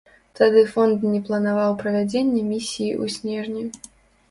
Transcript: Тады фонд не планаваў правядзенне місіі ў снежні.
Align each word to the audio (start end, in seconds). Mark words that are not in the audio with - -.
Тады 0.37 0.63
фонд 0.75 1.03
не 1.11 1.19
планаваў 1.27 1.77
правядзенне 1.83 2.41
місіі 2.51 2.91
ў 3.01 3.17
снежні. 3.19 3.63